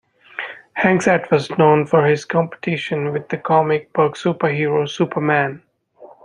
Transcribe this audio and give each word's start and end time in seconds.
Hank's 0.73 1.07
act 1.07 1.29
was 1.29 1.51
known 1.59 1.85
for 1.85 2.07
his 2.07 2.25
competition 2.25 3.13
with 3.13 3.29
the 3.29 3.37
comic 3.37 3.93
book 3.93 4.15
superhero 4.15 4.89
Superman. 4.89 5.61